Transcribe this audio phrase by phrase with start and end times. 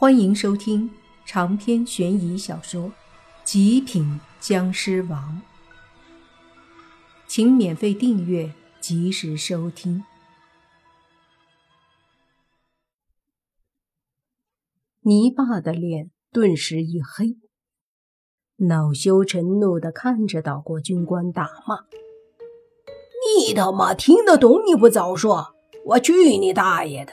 [0.00, 0.88] 欢迎收听
[1.26, 2.82] 长篇悬疑小说
[3.42, 5.42] 《极品僵尸王》，
[7.26, 10.04] 请免费订阅，及时收听。
[15.00, 17.36] 泥巴的脸顿时一黑，
[18.68, 21.86] 恼羞成怒的看着岛国军官大骂
[23.48, 24.62] ：“你他妈听得懂？
[24.64, 25.56] 你不早说！
[25.86, 27.12] 我去你大爷的！”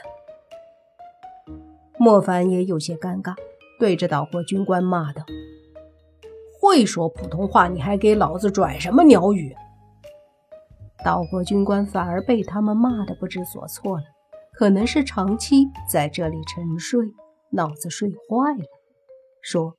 [1.98, 3.34] 莫凡也有些尴尬，
[3.80, 5.24] 对着岛国军官骂道
[6.60, 9.54] ：“会说普通话，你还给老子拽什么鸟语？”
[11.04, 14.04] 岛国军官反而被他们骂得不知所措了，
[14.52, 17.00] 可能是长期在这里沉睡，
[17.50, 18.64] 脑子睡坏了，
[19.40, 19.76] 说：“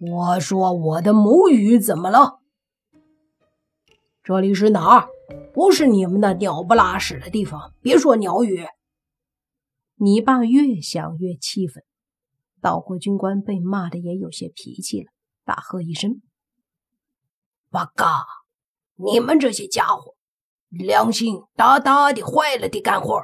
[0.00, 2.38] 我说我的母语怎么了？
[4.22, 5.08] 这里是哪儿？
[5.52, 7.72] 不是你们那鸟不拉屎的地方！
[7.82, 8.66] 别说鸟语。”
[9.98, 11.82] 你爸越想越气愤，
[12.60, 15.10] 岛国军官被骂的也有些脾气了，
[15.42, 16.20] 大喝一声
[17.70, 18.26] ：“八嘎！
[18.96, 20.14] 你们这些家伙，
[20.68, 23.22] 良心大大的坏了的干活！”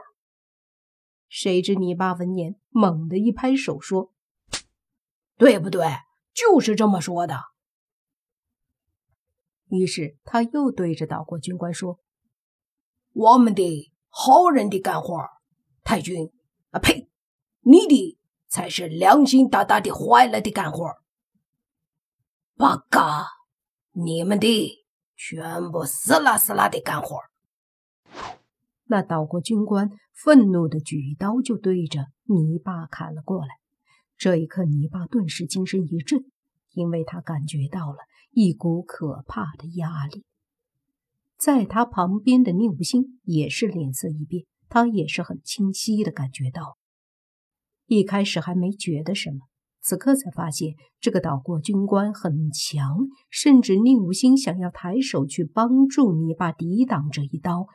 [1.29, 4.11] 谁知你爸闻言猛地一拍手说
[5.37, 5.87] ：“对不对？
[6.33, 7.39] 就是这么说的。”
[9.69, 11.99] 于是他又对着岛国军官说
[13.13, 15.19] ：“我们的好人的干活，
[15.85, 16.33] 太君。”
[16.73, 17.09] 啊呸！
[17.61, 20.97] 你的才是良心大大的坏了的干活，
[22.57, 23.27] 八嘎！
[23.93, 24.83] 你们的
[25.15, 27.19] 全部死啦死啦的干活。
[28.87, 33.49] 那岛国军官愤怒的举刀就对着泥巴砍了过来。
[34.17, 36.25] 这一刻，泥巴顿时精神一振，
[36.73, 37.99] 因为他感觉到了
[38.31, 40.25] 一股可怕的压力。
[41.37, 44.47] 在他旁边的宁无心也是脸色一变。
[44.73, 46.79] 他也是很清晰的感觉到，
[47.85, 49.41] 一开始还没觉得什么，
[49.83, 57.67] 此刻才发现这个岛国军官很强，甚至宁无心想要抬手去帮助泥巴抵挡这一刀，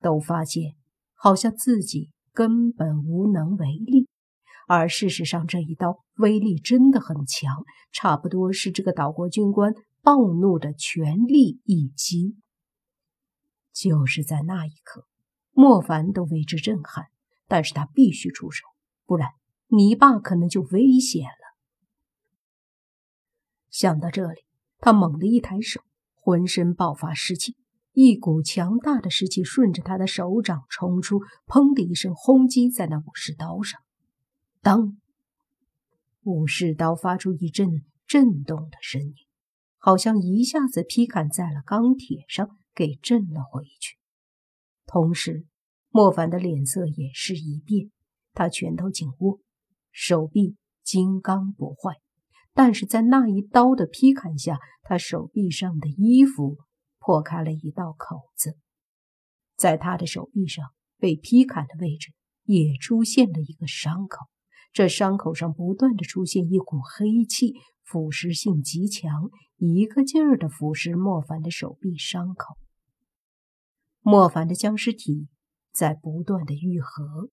[0.00, 0.74] 都发现
[1.14, 4.08] 好像自己根本无能为力。
[4.66, 7.62] 而事实上，这一刀威力真的很强，
[7.92, 9.72] 差不多是这个岛国军官
[10.02, 12.34] 暴怒的全力一击。
[13.72, 15.09] 就是在那一刻。
[15.60, 17.08] 莫凡都为之震撼，
[17.46, 18.64] 但是他必须出手，
[19.04, 19.28] 不然
[19.66, 21.58] 泥巴可能就危险了。
[23.68, 24.40] 想到这里，
[24.78, 25.82] 他猛地一抬手，
[26.14, 27.56] 浑身爆发湿气，
[27.92, 33.78] 一股强大的湿气顺着他的手掌冲出，砰的一声轰击在那武士刀上。
[34.62, 34.96] 当，
[36.22, 39.14] 武士刀发出一阵震动的声音，
[39.76, 43.98] 好像一下子劈砍在了钢铁上，给震了回去。
[44.86, 45.44] 同时，
[45.92, 47.90] 莫凡的脸色也是一变，
[48.32, 49.40] 他拳头紧握，
[49.90, 51.96] 手臂金刚不坏，
[52.54, 56.58] 但是在那一刀的劈砍下，他手臂上的衣服
[57.00, 58.56] 破开了一道口子，
[59.56, 60.64] 在他的手臂上
[60.96, 62.12] 被劈砍的位置
[62.44, 64.26] 也出现了一个伤口，
[64.72, 72.56] 这伤口上不断的出现一股黑气，腐蚀性极强，一个劲儿的腐蚀莫凡的手臂伤口，
[74.02, 75.26] 莫凡的僵尸体。
[75.72, 77.30] 在不断的愈合，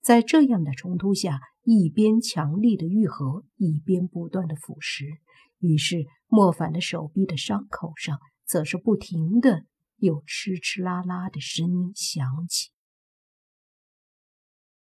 [0.00, 5.18] 在这样的冲突下，一边强力的愈合，一边不断的腐蚀。
[5.58, 9.64] 于是，莫凡的手臂的伤口上，则是不停的
[9.96, 12.70] 有哧哧啦啦的声音响起。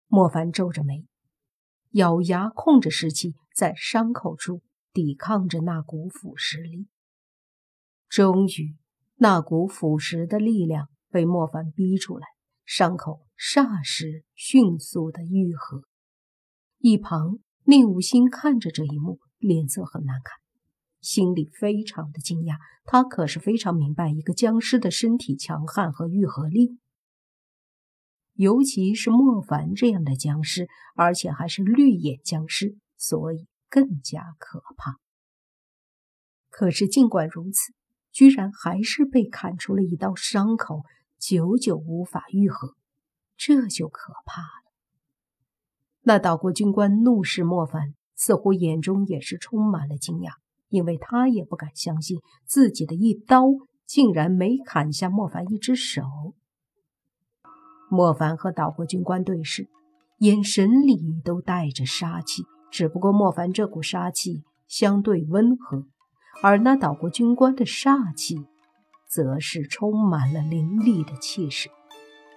[0.07, 1.05] 莫凡皱着眉，
[1.91, 4.61] 咬牙控制湿气，在伤口处
[4.93, 6.87] 抵抗着那股腐蚀力。
[8.09, 8.75] 终于，
[9.15, 12.36] 那股腐蚀的力量被莫凡逼出来。
[12.67, 15.83] 伤口霎时迅速的愈合，
[16.79, 20.37] 一旁宁无心看着这一幕，脸色很难看，
[20.99, 22.57] 心里非常的惊讶。
[22.83, 26.77] 他可是非常明白一个僵尸的身体强悍和愈合力，
[28.33, 34.97] 尤其是莫凡这样的僵尸，而且还是绿眼僵尸，所以更加可怕。
[36.49, 37.71] 可是尽管如此，
[38.11, 40.83] 居然还是被砍出了一道伤口。
[41.19, 42.75] 久久无法愈合，
[43.35, 44.71] 这就可怕了。
[46.03, 50.31] 那岛国军官怒视莫凡，似乎眼中也是充满了惊讶，
[50.69, 53.45] 因为他也不敢相信自己的一刀
[53.85, 56.03] 竟然没砍下莫凡一只手。
[57.89, 59.67] 莫凡和岛国军官对视，
[60.19, 65.85] 眼神里都带着杀气，只不过莫凡这股杀气相对温和，
[66.41, 68.45] 而那岛国军官的煞气。
[69.07, 71.69] 则是充满了凌厉的气势。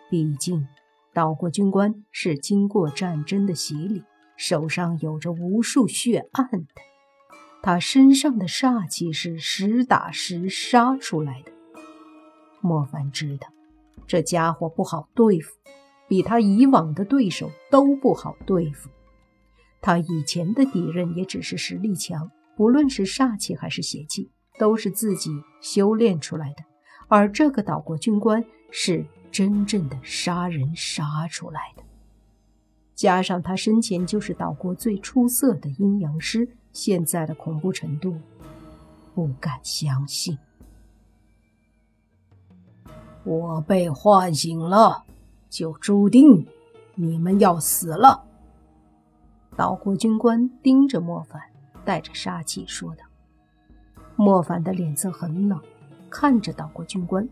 [0.09, 0.67] 毕竟，
[1.13, 4.05] 岛国军官是经过战争的洗礼，
[4.37, 6.67] 手上有着无数血案的，
[7.63, 11.53] 他身上的煞气是实打实杀出来的。
[12.61, 13.49] 莫凡知道，
[14.07, 15.57] 这家伙不好对付，
[16.09, 18.91] 比他以往的对手都不好对付。
[19.81, 25.31] 他以前的敌人也只是实力强，不论是煞气还是邪气，都是自己
[25.63, 26.63] 修炼出来的。
[27.09, 31.83] 而这个岛国军官是真正的杀人杀出来的，
[32.95, 38.15] 加上他生前就是岛国最出色的阴阳师，现在的恐怖程度，
[39.15, 40.39] 不敢相信。
[43.25, 45.05] 我被唤醒了，
[45.49, 46.47] 就注定
[46.95, 48.25] 你们要死了。
[49.57, 51.43] 岛国军官盯着莫凡，
[51.85, 53.10] 带着杀气说道。
[54.21, 55.59] 莫凡的脸色很冷，
[56.11, 57.27] 看着岛国军官：“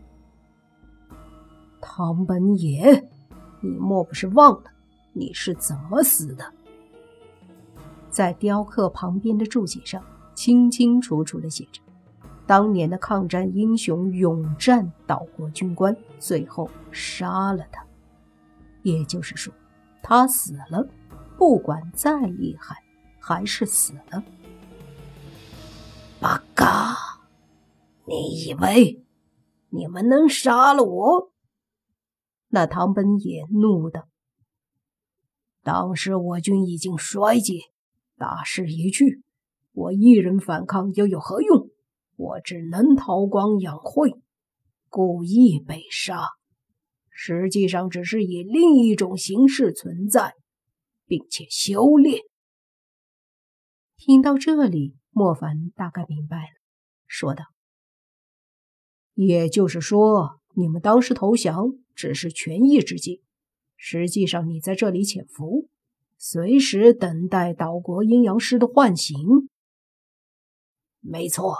[1.79, 3.07] 唐本野，
[3.61, 4.71] 你莫不是忘了
[5.13, 6.43] 你是怎么死的？”
[8.09, 10.03] 在雕刻旁边的注解上，
[10.33, 11.79] 清清楚楚的写着
[12.47, 17.85] ：“当年的抗战英雄勇战岛国军官，最后杀了他。”
[18.81, 19.53] 也就是说，
[20.01, 20.83] 他死了。
[21.37, 22.77] 不管再厉害，
[23.19, 24.23] 还是死了。
[26.21, 26.97] 八嘎！
[28.05, 29.05] 你以为
[29.69, 31.31] 你们能杀了我？
[32.49, 34.07] 那唐本也怒道
[35.63, 37.59] ：“当时我军已经衰竭，
[38.17, 39.23] 大势已去，
[39.71, 41.69] 我一人反抗又有何用？
[42.17, 44.11] 我只能韬光养晦，
[44.89, 46.27] 故意被杀，
[47.09, 50.33] 实际上只是以另一种形式存在。”
[51.07, 52.21] 并且修炼。
[54.09, 56.49] 听到这里，莫凡大概明白了，
[57.05, 57.43] 说道
[59.13, 63.21] ：“也就是说，你们当时投降只是权宜之计，
[63.77, 65.69] 实际上你在这里潜伏，
[66.17, 69.15] 随时等待岛国阴阳师的唤醒。”
[71.01, 71.53] 没错，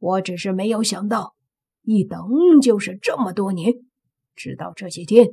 [0.00, 1.36] 我只是没有想到，
[1.82, 2.20] 一等
[2.60, 3.74] 就是这么多年，
[4.34, 5.28] 直到这些天，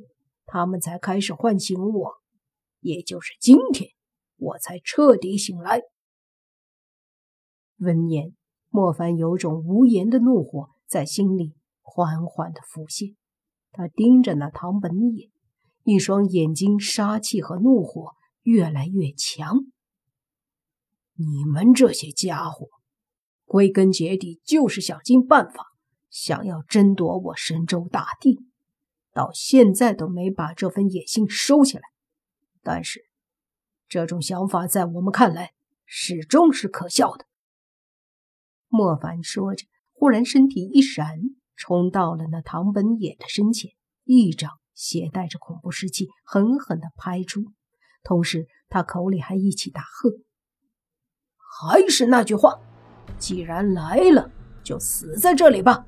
[0.46, 2.22] 他们才开始唤醒我。
[2.82, 3.90] 也就是今天，
[4.36, 5.82] 我才彻底醒来。
[7.78, 8.34] 闻言，
[8.70, 13.16] 莫凡有种无言的怒火在心里缓缓的浮现。
[13.72, 15.30] 他盯着那唐本野，
[15.84, 19.60] 一双眼睛杀气和怒火越来越强。
[21.14, 22.68] 你们这些家伙，
[23.46, 25.68] 归根结底就是想尽办法
[26.10, 28.40] 想要争夺我神州大地，
[29.14, 31.84] 到现在都没把这份野心收起来。
[32.64, 33.06] 但是，
[33.88, 35.54] 这种想法在我们看来
[35.86, 37.26] 始终是可笑的。
[38.68, 41.20] 莫凡说着，忽然身体一闪，
[41.56, 43.72] 冲到了那唐本野的身前，
[44.04, 47.46] 一掌携带着恐怖尸气，狠狠地拍出。
[48.04, 50.12] 同时，他口里还一起大喝
[51.38, 52.60] ：“还是那句话，
[53.18, 54.32] 既然来了，
[54.64, 55.86] 就死在这里吧！”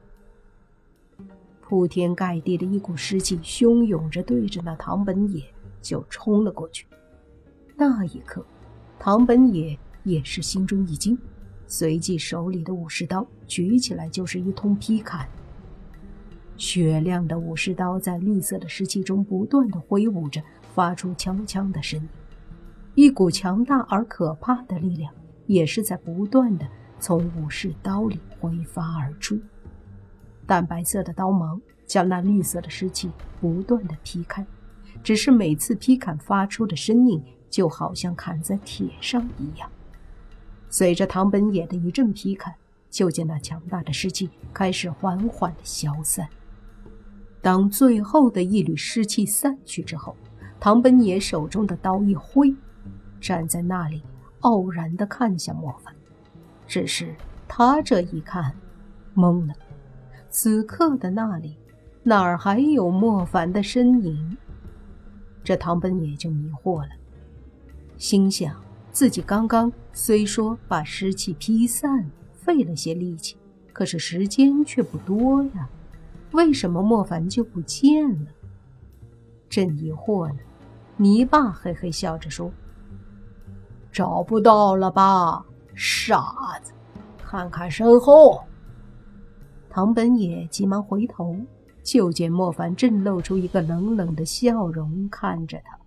[1.61, 5.43] 铺天盖地的一股尸气汹涌着，对着那唐本野。
[5.81, 6.85] 就冲了过去。
[7.77, 8.45] 那一刻，
[8.99, 11.17] 唐本野也是心中一惊，
[11.69, 15.25] 随即手里的武士刀举起来就是一通劈砍。
[16.57, 20.43] 雪亮的武士刀在绿色的湿气中不断的挥舞着，
[20.73, 22.09] 发出锵锵的声音。
[22.95, 25.13] 一股强大而可怕的力量
[25.45, 26.67] 也是在不断的
[26.99, 29.39] 从武士刀里挥发而出。
[30.45, 33.09] 淡白色的刀芒将那绿色的湿气
[33.39, 34.45] 不断的劈开。
[35.01, 39.71] 只是每次劈砍发出的声音，就好像砍在铁上一样。
[40.69, 42.53] 随着唐本野的一阵劈砍，
[42.89, 46.27] 就见那强大的尸气开始缓缓的消散。
[47.41, 50.15] 当最后的一缕尸气散去之后，
[50.59, 52.53] 唐本野手中的刀一挥，
[53.19, 54.03] 站在那里
[54.41, 55.93] 傲然的看向莫凡。
[56.67, 57.15] 只是
[57.47, 58.53] 他这一看，
[59.15, 59.53] 懵了。
[60.29, 61.57] 此刻的那里，
[62.03, 64.37] 哪儿还有莫凡的身影？
[65.43, 66.89] 这唐本也就迷惑了，
[67.97, 68.53] 心想
[68.91, 73.37] 自己刚刚虽说把湿气劈散，费了些力气，
[73.71, 75.69] 可是时间却不多呀，
[76.31, 78.31] 为什么莫凡就不见了？
[79.49, 80.39] 朕疑惑呢，
[80.97, 82.51] 泥巴嘿嘿笑着说
[83.91, 86.71] ：“找不到了吧，傻子，
[87.17, 88.43] 看看身后。”
[89.69, 91.35] 唐本野急忙回头。
[91.81, 95.79] 就见莫凡正露出一个冷冷的笑容看着他，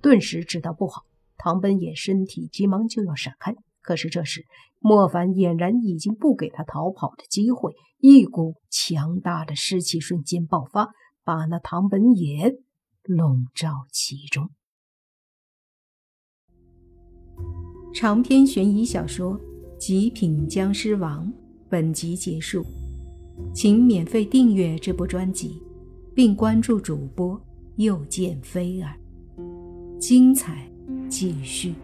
[0.00, 1.04] 顿时知道不好。
[1.36, 4.44] 唐本也身体急忙就要闪开，可是这时
[4.80, 10.90] 莫凡俨然已经不给他逃跑的机会，一股强大的湿气瞬间爆发，
[11.24, 12.56] 把那唐本也
[13.02, 14.50] 笼罩其中。
[17.94, 19.38] 长篇悬疑小说
[19.78, 21.26] 《极品僵尸王》
[21.68, 22.64] 本集结束，
[23.54, 25.62] 请免费订阅这部专辑，
[26.14, 27.40] 并关注主播
[27.76, 28.98] 又见菲儿，
[30.00, 30.68] 精彩
[31.08, 31.74] 继续。